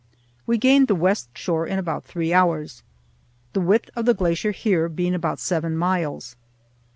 We 0.47 0.57
gained 0.57 0.87
the 0.87 0.95
west 0.95 1.29
shore 1.37 1.67
in 1.67 1.77
about 1.77 2.05
three 2.05 2.33
hours; 2.33 2.81
the 3.53 3.61
width 3.61 3.91
of 3.95 4.05
the 4.05 4.15
glacier 4.15 4.49
here 4.49 4.89
being 4.89 5.13
about 5.13 5.39
seven 5.39 5.77
miles. 5.77 6.35